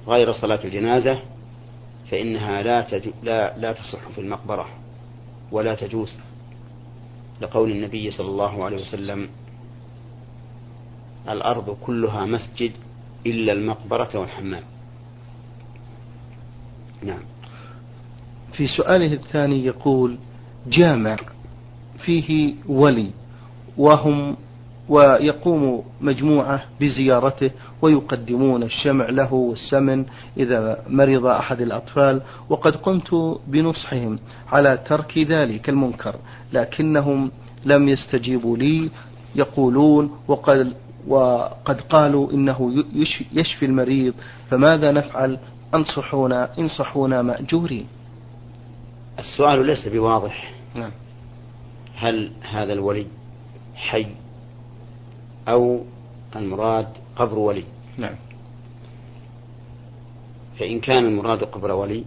غير 0.07 0.31
صلاة 0.31 0.59
الجنازة 0.63 1.21
فإنها 2.11 2.61
لا, 2.61 2.87
لا, 3.23 3.57
لا 3.57 3.71
تصح 3.71 4.09
في 4.09 4.21
المقبرة 4.21 4.67
ولا 5.51 5.75
تجوز. 5.75 6.17
لقول 7.41 7.71
النبي 7.71 8.11
صلى 8.11 8.27
الله 8.27 8.63
عليه 8.63 8.77
وسلم 8.77 9.29
الأرض 11.29 11.77
كلها 11.81 12.25
مسجد 12.25 12.71
إلا 13.25 13.53
المقبرة 13.53 14.09
والحمام. 14.19 14.63
نعم. 17.03 17.21
في 18.57 18.67
سؤاله 18.67 19.13
الثاني 19.13 19.65
يقول 19.65 20.17
جامع 20.67 21.17
فيه 21.99 22.53
ولي 22.69 23.11
وهم 23.77 24.35
ويقوم 24.89 25.83
مجموعة 26.01 26.63
بزيارته 26.81 27.51
ويقدمون 27.81 28.63
الشمع 28.63 29.09
له 29.09 29.33
والسمن 29.33 30.05
إذا 30.37 30.83
مرض 30.89 31.25
أحد 31.25 31.61
الأطفال 31.61 32.21
وقد 32.49 32.75
قمت 32.75 33.39
بنصحهم 33.47 34.19
على 34.51 34.79
ترك 34.85 35.17
ذلك 35.17 35.69
المنكر 35.69 36.15
لكنهم 36.53 37.31
لم 37.65 37.89
يستجيبوا 37.89 38.57
لي 38.57 38.89
يقولون 39.35 40.11
وقد 40.27 40.73
وقد 41.07 41.81
قالوا 41.81 42.31
إنه 42.31 42.83
يشفي 43.33 43.65
المريض 43.65 44.13
فماذا 44.49 44.91
نفعل؟ 44.91 45.37
أنصحونا 45.75 46.49
انصحونا 46.59 47.21
مأجورين. 47.21 47.85
السؤال 49.19 49.65
ليس 49.65 49.87
بواضح. 49.87 50.53
نعم. 50.75 50.91
هل 51.95 52.31
هذا 52.41 52.73
الولي 52.73 53.07
حي 53.75 54.07
أو 55.47 55.83
المراد 56.35 56.87
قبر 57.15 57.39
ولي؟ 57.39 57.63
نعم. 57.97 58.15
فإن 60.59 60.79
كان 60.79 61.05
المراد 61.05 61.43
قبر 61.43 61.71
ولي 61.71 62.03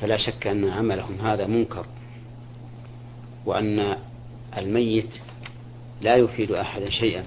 فلا 0.00 0.16
شك 0.16 0.46
أن 0.46 0.68
عملهم 0.68 1.20
هذا 1.20 1.46
منكر 1.46 1.86
وأن 3.46 3.96
الميت 4.56 5.10
لا 6.00 6.16
يفيد 6.16 6.52
أحدا 6.52 6.90
شيئا 6.90 7.24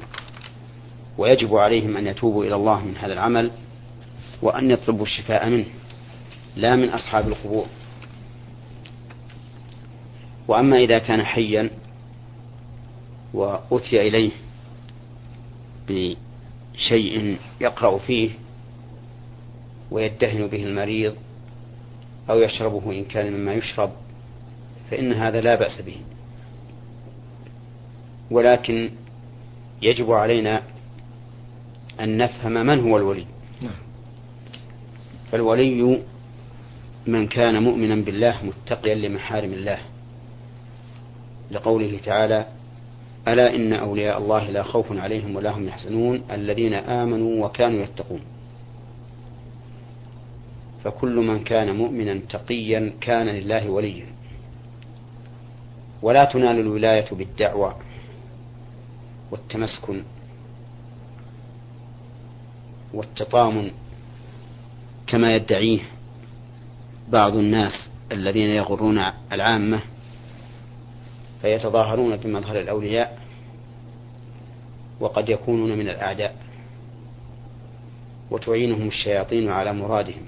ويجب 1.17 1.55
عليهم 1.55 1.97
أن 1.97 2.07
يتوبوا 2.07 2.45
إلى 2.45 2.55
الله 2.55 2.85
من 2.85 2.97
هذا 2.97 3.13
العمل 3.13 3.51
وأن 4.41 4.71
يطلبوا 4.71 5.05
الشفاء 5.05 5.49
منه 5.49 5.65
لا 6.55 6.75
من 6.75 6.89
أصحاب 6.89 7.27
القبور. 7.27 7.65
وأما 10.47 10.77
إذا 10.77 10.99
كان 10.99 11.23
حيا 11.23 11.69
وأتي 13.33 14.07
إليه 14.07 14.31
بشيء 15.87 17.37
يقرأ 17.61 17.97
فيه 17.97 18.29
ويدهن 19.91 20.47
به 20.47 20.63
المريض 20.63 21.15
أو 22.29 22.39
يشربه 22.39 22.91
إن 22.91 23.05
كان 23.05 23.33
مما 23.33 23.53
يشرب 23.53 23.91
فإن 24.91 25.13
هذا 25.13 25.41
لا 25.41 25.55
بأس 25.55 25.81
به. 25.81 25.95
ولكن 28.31 28.89
يجب 29.81 30.11
علينا 30.11 30.61
أن 31.99 32.17
نفهم 32.17 32.51
من 32.51 32.79
هو 32.79 32.97
الولي. 32.97 33.25
نعم. 33.61 33.71
فالولي 35.31 36.01
من 37.07 37.27
كان 37.27 37.63
مؤمنا 37.63 37.95
بالله 37.95 38.45
متقيا 38.45 38.95
لمحارم 38.95 39.53
الله. 39.53 39.79
لقوله 41.53 41.99
تعالى 42.05 42.45
ألا 43.27 43.55
إن 43.55 43.73
أولياء 43.73 44.17
الله 44.17 44.49
لا 44.49 44.63
خوف 44.63 44.91
عليهم 44.91 45.35
ولا 45.35 45.49
هم 45.57 45.67
يحزنون 45.67 46.23
الذين 46.31 46.73
آمنوا 46.73 47.45
وكانوا 47.45 47.83
يتقون. 47.83 48.21
فكل 50.83 51.15
من 51.15 51.43
كان 51.43 51.75
مؤمنا 51.75 52.19
تقيا 52.29 52.93
كان 53.01 53.25
لله 53.25 53.69
وليا. 53.69 54.05
ولا 56.01 56.25
تنال 56.25 56.59
الولاية 56.59 57.05
بالدعوة 57.11 57.75
والتمسكن 59.31 60.03
والتطامن 62.93 63.71
كما 65.07 65.35
يدعيه 65.35 65.79
بعض 67.09 67.35
الناس 67.35 67.89
الذين 68.11 68.49
يغرون 68.49 68.99
العامة 69.31 69.81
فيتظاهرون 71.43 72.15
بمظهر 72.15 72.59
الأولياء 72.59 73.19
وقد 74.99 75.29
يكونون 75.29 75.77
من 75.77 75.89
الأعداء 75.89 76.35
وتعينهم 78.31 78.87
الشياطين 78.87 79.49
على 79.49 79.73
مرادهم. 79.73 80.25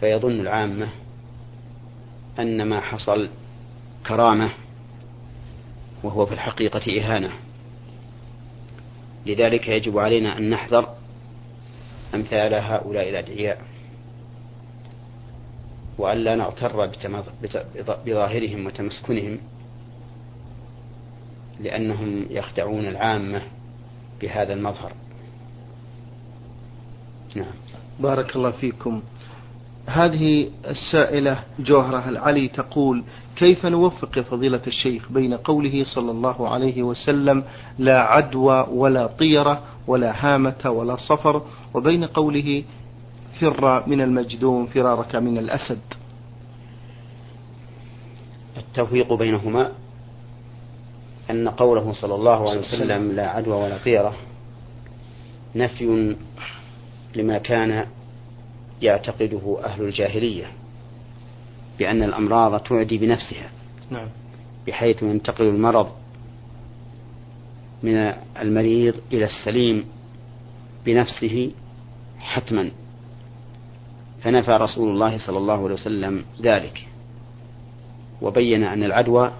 فيظن 0.00 0.40
العامة 0.40 0.88
أن 2.38 2.62
ما 2.62 2.80
حصل 2.80 3.28
كرامة 4.06 4.50
وهو 6.02 6.26
في 6.26 6.34
الحقيقة 6.34 7.00
إهانة. 7.00 7.30
لذلك 9.26 9.68
يجب 9.68 9.98
علينا 9.98 10.38
أن 10.38 10.50
نحذر 10.50 10.94
أمثال 12.14 12.54
هؤلاء 12.54 13.08
الأدعياء. 13.08 13.62
وألا 15.98 16.36
نغتر 16.36 16.90
بظاهرهم 18.06 18.66
وتمسكنهم 18.66 19.38
لأنهم 21.60 22.26
يخدعون 22.30 22.86
العامة 22.86 23.42
بهذا 24.20 24.52
المظهر. 24.52 24.92
نعم. 27.34 27.54
بارك 28.00 28.36
الله 28.36 28.50
فيكم. 28.50 29.02
هذه 29.86 30.50
السائلة 30.66 31.42
جوهرة 31.58 32.08
العلي 32.08 32.48
تقول 32.48 33.04
كيف 33.36 33.66
نوفق 33.66 34.18
يا 34.18 34.22
فضيلة 34.22 34.60
الشيخ 34.66 35.12
بين 35.12 35.34
قوله 35.34 35.84
صلى 35.84 36.10
الله 36.10 36.48
عليه 36.48 36.82
وسلم 36.82 37.44
لا 37.78 38.00
عدوى 38.00 38.66
ولا 38.70 39.06
طيرة 39.06 39.62
ولا 39.86 40.14
هامة 40.24 40.70
ولا 40.70 40.96
صفر 40.96 41.42
وبين 41.74 42.04
قوله 42.04 42.64
فر 43.40 43.88
من 43.88 44.00
المجدوم 44.00 44.66
فرارك 44.66 45.16
من 45.16 45.38
الأسد. 45.38 45.80
التوفيق 48.56 49.12
بينهما 49.12 49.72
أن 51.30 51.48
قوله 51.48 51.92
صلى 51.92 52.14
الله 52.14 52.50
عليه 52.50 52.60
وسلم. 52.60 53.12
لا 53.12 53.28
عدوى 53.28 53.54
ولا 53.54 53.78
طيرة 53.84 54.14
نفي 55.56 56.16
لما 57.14 57.38
كان 57.38 57.86
يعتقده 58.82 59.58
أهل 59.64 59.82
الجاهلية 59.82 60.46
بأن 61.78 62.02
الأمراض 62.02 62.60
تعدي 62.60 62.98
بنفسها. 62.98 63.50
نعم. 63.90 64.08
بحيث 64.66 65.02
ينتقل 65.02 65.44
المرض 65.44 65.88
من 67.82 67.94
المريض 68.40 68.94
إلى 69.12 69.24
السليم 69.24 69.84
بنفسه 70.86 71.50
حتما. 72.18 72.70
فنفى 74.22 74.50
رسول 74.50 74.90
الله 74.90 75.18
صلى 75.18 75.38
الله 75.38 75.64
عليه 75.64 75.74
وسلم 75.74 76.24
ذلك 76.42 76.86
وبين 78.22 78.64
أن 78.64 78.82
العدوى 78.82 79.32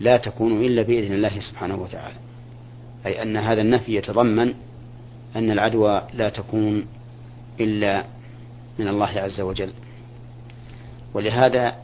لا 0.00 0.16
تكون 0.16 0.64
إلا 0.64 0.82
بإذن 0.82 1.12
الله 1.12 1.40
سبحانه 1.40 1.82
وتعالى 1.82 2.16
أي 3.06 3.22
أن 3.22 3.36
هذا 3.36 3.62
النفي 3.62 3.94
يتضمن 3.94 4.54
أن 5.36 5.50
العدوى 5.50 6.02
لا 6.14 6.28
تكون 6.28 6.86
إلا 7.60 8.04
من 8.78 8.88
الله 8.88 9.06
عز 9.06 9.40
وجل. 9.40 9.72
ولهذا 11.14 11.76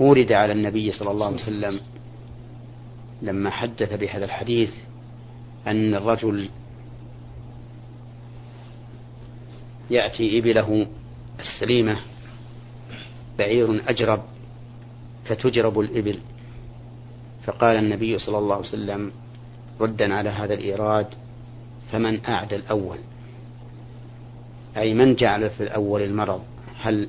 ورد 0.00 0.32
على 0.32 0.52
النبي 0.52 0.92
صلى 0.92 1.10
الله 1.10 1.26
عليه 1.26 1.36
وسلم 1.36 1.80
لما 3.22 3.50
حدث 3.50 3.92
بهذا 3.92 4.24
الحديث 4.24 4.70
أن 5.66 5.94
الرجل 5.94 6.48
يأتي 9.90 10.38
إبله 10.38 10.86
السليمة 11.40 11.98
بعير 13.38 13.82
أجرب 13.88 14.22
فتجرب 15.24 15.80
الإبل. 15.80 16.18
فقال 17.44 17.76
النبي 17.76 18.18
صلى 18.18 18.38
الله 18.38 18.54
عليه 18.54 18.66
وسلم 18.66 19.12
ردا 19.80 20.14
على 20.14 20.30
هذا 20.30 20.54
الإيراد 20.54 21.06
فمن 21.92 22.24
أعدى 22.24 22.56
الأول. 22.56 22.98
أي 24.76 24.94
من 24.94 25.14
جعل 25.14 25.50
في 25.50 25.62
الأول 25.62 26.02
المرض؟ 26.02 26.42
هل 26.80 27.08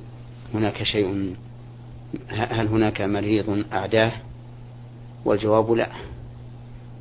هناك 0.54 0.82
شيء؟ 0.82 1.34
هل 2.28 2.66
هناك 2.66 3.00
مريض 3.00 3.64
أعداه؟ 3.72 4.12
والجواب 5.24 5.70
لا. 5.72 5.88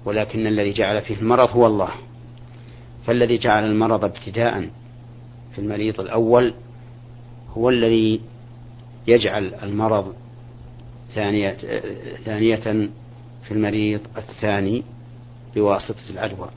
ولكن 0.06 0.48
الذي 0.48 0.74
جعل 0.74 1.02
فيه 1.02 1.16
المرض 1.16 1.50
هو 1.50 1.68
الله. 1.68 1.90
فالذي 3.06 3.38
جعل 3.38 3.66
المرض 3.66 4.04
ابتداء 4.04 4.70
في 5.52 5.60
المريض 5.60 6.00
الأول 6.00 6.54
هو 7.50 7.70
الذي 7.70 8.22
يجعل 9.08 9.54
المرض 9.64 10.16
ثانية, 11.16 11.58
ثانية 12.26 12.90
في 13.44 13.52
المريض 13.52 14.02
الثاني 14.18 14.84
بواسطة 15.56 16.10
العدوى. 16.10 16.50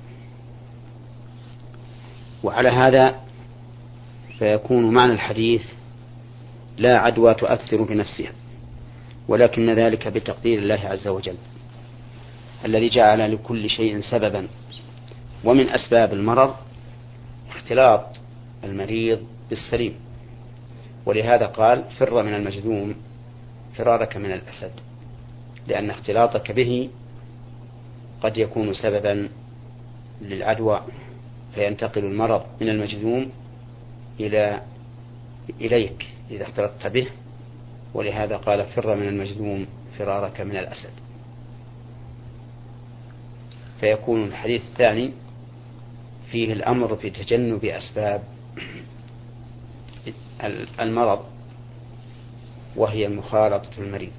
وعلى 2.44 2.68
هذا 2.68 3.20
فيكون 4.38 4.90
معنى 4.90 5.12
الحديث 5.12 5.62
لا 6.78 6.98
عدوى 6.98 7.34
تؤثر 7.34 7.82
بنفسها 7.82 8.32
ولكن 9.28 9.70
ذلك 9.70 10.08
بتقدير 10.08 10.58
الله 10.58 10.80
عز 10.84 11.08
وجل 11.08 11.36
الذي 12.64 12.88
جعل 12.88 13.32
لكل 13.32 13.70
شيء 13.70 14.00
سببا. 14.00 14.48
ومن 15.44 15.68
أسباب 15.68 16.12
المرض 16.12 16.54
اختلاط 17.50 18.06
المريض 18.64 19.20
بالسليم. 19.50 19.94
ولهذا 21.06 21.46
قال 21.46 21.84
فر 21.98 22.22
من 22.22 22.34
المجذوم 22.34 22.94
فرارك 23.76 24.16
من 24.16 24.32
الأسد 24.32 24.72
لأن 25.66 25.90
اختلاطك 25.90 26.52
به 26.52 26.90
قد 28.20 28.38
يكون 28.38 28.74
سببا 28.74 29.28
للعدوى 30.22 30.80
فينتقل 31.54 32.04
المرض 32.04 32.44
من 32.60 32.68
المجذوم 32.68 33.30
إلى 34.20 34.62
إليك 35.60 36.06
إذا 36.30 36.42
اختلطت 36.42 36.86
به 36.86 37.06
ولهذا 37.94 38.36
قال 38.36 38.66
فر 38.66 38.96
من 38.96 39.08
المجذوم 39.08 39.66
فرارك 39.98 40.40
من 40.40 40.56
الأسد. 40.56 40.90
فيكون 43.80 44.24
الحديث 44.24 44.62
الثاني 44.62 45.12
فيه 46.30 46.52
الأمر 46.52 46.96
في 46.96 47.10
تجنب 47.10 47.64
أسباب 47.64 48.22
المرض 50.80 51.18
وهي 52.76 53.08
مخالطة 53.08 53.70
المريض. 53.78 54.10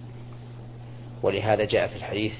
ولهذا 1.24 1.66
جاء 1.66 1.88
في 1.88 1.96
الحديث 1.96 2.34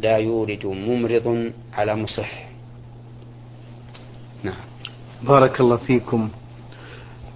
لا 0.00 0.16
يورد 0.16 0.66
ممرض 0.66 1.52
على 1.72 1.96
مصح. 1.96 2.46
نعم. 4.42 4.54
بارك 5.22 5.60
الله 5.60 5.76
فيكم. 5.76 6.30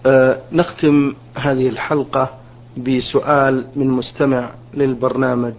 أه 0.07 0.41
نختم 0.53 1.15
هذه 1.35 1.69
الحلقة 1.69 2.39
بسؤال 2.77 3.67
من 3.77 3.89
مستمع 3.89 4.51
للبرنامج 4.75 5.55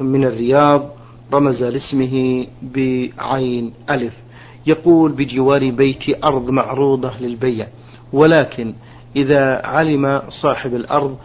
من 0.00 0.24
الرياض 0.24 0.90
رمز 1.32 1.62
لاسمه 1.62 2.46
بعين 2.62 3.72
ألف. 3.90 4.14
يقول 4.66 5.12
بجوار 5.12 5.70
بيتي 5.70 6.24
أرض 6.24 6.50
معروضة 6.50 7.18
للبيع. 7.18 7.68
ولكن 8.12 8.74
إذا 9.16 9.66
علم 9.66 10.22
صاحب 10.42 10.74
الأرض 10.74 11.18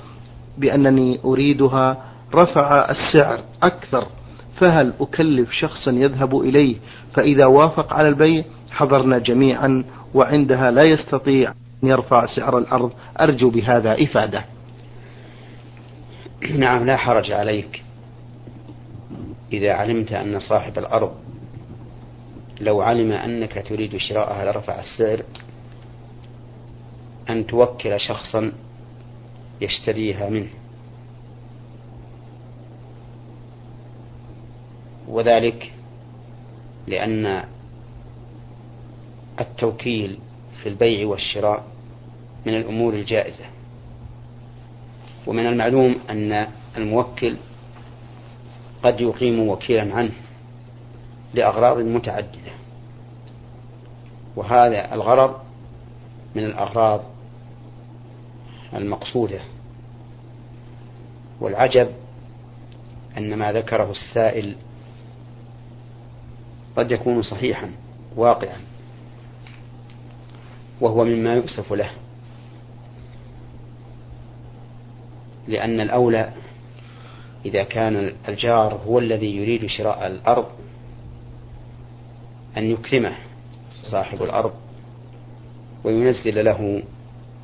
بأنني 0.58 1.20
أريدها 1.26 1.98
رفع 2.36 2.89
السعر 2.89 3.39
أكثر 3.63 4.08
فهل 4.56 4.94
أكلف 5.02 5.52
شخصا 5.52 5.91
يذهب 5.91 6.39
إليه؟ 6.39 6.76
فإذا 7.13 7.46
وافق 7.46 7.94
على 7.94 8.08
البيع 8.08 8.44
حضرنا 8.72 9.17
جميعا 9.17 9.84
وعندها 10.13 10.72
لا 10.72 10.82
يستطيع 10.88 11.54
أن 11.84 11.89
يرفع 11.89 12.26
سعر 12.26 12.58
الأرض. 12.58 12.91
أرجو 13.20 13.50
بهذا 13.50 14.04
إفادة. 14.04 14.46
نعم 16.58 16.86
لا 16.86 16.98
حرج 16.98 17.32
عليك. 17.32 17.84
إذا 19.54 19.74
علمت 19.74 20.12
أن 20.12 20.39
صاحب 20.39 20.78
الأرض 20.78 21.12
لو 22.62 22.82
علم 22.82 23.12
أنك 23.12 23.65
تريد 23.70 23.98
شراءها 23.98 24.52
لرفع 24.52 24.80
السعر 24.80 25.24
أن 27.30 27.48
توكل 27.48 28.00
شخصا 28.00 28.52
يشتريها 29.62 30.30
منه. 30.30 30.50
وذلك 35.08 35.74
لأن 36.88 37.44
التوكيل 39.40 40.20
في 40.64 40.70
البيع 40.70 41.08
والشراء 41.08 41.64
من 42.46 42.54
الأمور 42.54 42.94
الجائزة. 42.94 43.46
ومن 45.28 45.48
المعلوم 45.48 45.96
أن 46.10 46.48
الموكل 46.78 47.38
قد 48.84 49.02
يقيم 49.02 49.48
وكيلا 49.48 49.96
عنه 49.96 50.12
لأغراض 51.34 51.78
متعددة. 51.78 52.52
وهذا 54.36 54.94
الغرض 54.94 55.51
من 56.36 56.44
الأغراض 56.44 57.04
المقصودة. 58.74 59.39
والعجب 61.41 61.89
أن 63.17 63.34
ما 63.34 63.52
ذكره 63.54 63.91
السائل 63.91 64.56
قد 66.78 66.91
يكون 66.91 67.22
صحيحا 67.22 67.72
واقعا 68.15 68.58
وهو 70.82 71.04
مما 71.04 71.34
يؤسف 71.34 71.74
له. 71.74 71.91
لأن 75.48 75.80
الأولى 75.80 76.34
إذا 77.46 77.63
كان 77.63 78.13
الجار 78.28 78.82
هو 78.88 79.00
الذي 79.00 79.36
يريد 79.36 79.65
شراء 79.65 80.08
الأرض 80.08 80.48
أن 82.58 82.63
يكرمه 82.63 83.15
صاحب 83.72 84.24
الأرض. 84.24 84.54
وينزل 85.84 86.46
له 86.46 86.84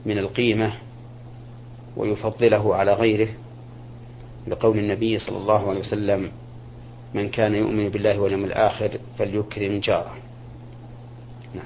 من 0.06 0.18
القيمة 0.18 0.74
ويفضله 1.98 2.76
على 2.76 2.94
غيره 2.94 3.30
لقول 4.48 4.80
النبي 4.80 5.20
صلى 5.20 5.38
الله 5.38 5.70
عليه 5.70 5.80
وسلم 5.80 6.32
من 7.14 7.30
كان 7.30 7.56
يؤمن 7.56 7.90
بالله 7.90 8.20
واليوم 8.20 8.46
الآخر 8.46 8.90
فليكرم 9.20 9.80
جاره 9.80 10.14
نعم. 11.56 11.66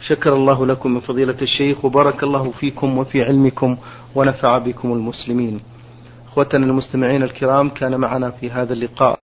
شكر 0.00 0.34
الله 0.34 0.66
لكم 0.66 0.94
من 0.94 1.00
فضيلة 1.00 1.36
الشيخ 1.42 1.84
وبارك 1.84 2.22
الله 2.22 2.50
فيكم 2.50 2.98
وفي 2.98 3.22
علمكم 3.22 3.76
ونفع 4.14 4.58
بكم 4.58 4.92
المسلمين 4.92 5.60
أخوتنا 6.28 6.66
المستمعين 6.66 7.22
الكرام 7.22 7.68
كان 7.70 8.00
معنا 8.00 8.30
في 8.30 8.50
هذا 8.50 8.72
اللقاء 8.72 9.18